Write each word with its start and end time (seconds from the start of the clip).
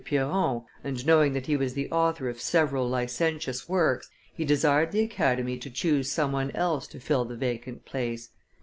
Piron, 0.03 0.63
and 0.83 1.05
knowing 1.05 1.33
that 1.33 1.45
he 1.45 1.55
was 1.55 1.75
the 1.75 1.87
author 1.91 2.27
of 2.27 2.41
several 2.41 2.89
licentious 2.89 3.69
works, 3.69 4.09
he 4.33 4.43
desired 4.43 4.91
the 4.91 5.01
Academy 5.01 5.59
to 5.59 5.69
choose 5.69 6.09
some 6.11 6.31
one 6.31 6.49
else 6.55 6.87
to 6.87 6.99
fill 6.99 7.23
the 7.23 7.37
vacant 7.37 7.85
place. 7.85 8.29